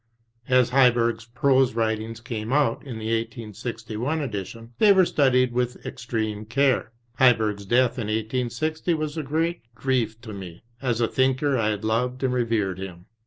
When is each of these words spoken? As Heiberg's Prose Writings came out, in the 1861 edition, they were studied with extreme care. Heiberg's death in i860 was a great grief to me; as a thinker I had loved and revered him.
As 0.49 0.71
Heiberg's 0.71 1.25
Prose 1.25 1.75
Writings 1.75 2.21
came 2.21 2.51
out, 2.51 2.81
in 2.83 2.97
the 2.97 3.05
1861 3.15 4.19
edition, 4.19 4.73
they 4.79 4.91
were 4.91 5.05
studied 5.05 5.53
with 5.53 5.85
extreme 5.85 6.43
care. 6.43 6.91
Heiberg's 7.19 7.67
death 7.67 7.99
in 7.99 8.07
i860 8.07 8.97
was 8.97 9.15
a 9.15 9.21
great 9.21 9.61
grief 9.75 10.19
to 10.21 10.33
me; 10.33 10.63
as 10.81 11.01
a 11.01 11.07
thinker 11.07 11.55
I 11.55 11.67
had 11.67 11.83
loved 11.83 12.23
and 12.23 12.33
revered 12.33 12.79
him. 12.79 13.05